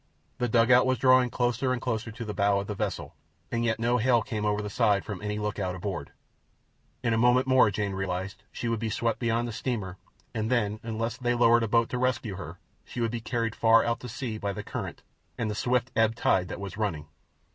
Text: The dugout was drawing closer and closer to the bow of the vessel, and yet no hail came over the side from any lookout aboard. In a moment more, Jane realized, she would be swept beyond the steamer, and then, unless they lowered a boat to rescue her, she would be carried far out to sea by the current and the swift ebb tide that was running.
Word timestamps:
The 0.39 0.47
dugout 0.47 0.87
was 0.87 0.97
drawing 0.97 1.29
closer 1.29 1.71
and 1.71 1.79
closer 1.79 2.11
to 2.11 2.25
the 2.25 2.33
bow 2.33 2.59
of 2.59 2.65
the 2.65 2.73
vessel, 2.73 3.13
and 3.51 3.63
yet 3.63 3.77
no 3.79 3.97
hail 3.97 4.23
came 4.23 4.47
over 4.47 4.59
the 4.63 4.67
side 4.71 5.05
from 5.05 5.21
any 5.21 5.37
lookout 5.37 5.75
aboard. 5.75 6.11
In 7.03 7.13
a 7.13 7.19
moment 7.19 7.45
more, 7.45 7.69
Jane 7.69 7.91
realized, 7.93 8.41
she 8.51 8.67
would 8.67 8.79
be 8.79 8.89
swept 8.89 9.19
beyond 9.19 9.47
the 9.47 9.51
steamer, 9.51 9.97
and 10.33 10.49
then, 10.49 10.79
unless 10.81 11.17
they 11.17 11.35
lowered 11.35 11.61
a 11.61 11.67
boat 11.67 11.87
to 11.89 11.99
rescue 11.99 12.35
her, 12.37 12.57
she 12.83 12.99
would 12.99 13.11
be 13.11 13.21
carried 13.21 13.53
far 13.53 13.85
out 13.85 13.99
to 13.99 14.09
sea 14.09 14.39
by 14.39 14.53
the 14.53 14.63
current 14.63 15.03
and 15.37 15.51
the 15.51 15.53
swift 15.53 15.91
ebb 15.95 16.15
tide 16.15 16.47
that 16.47 16.59
was 16.59 16.77
running. 16.77 17.05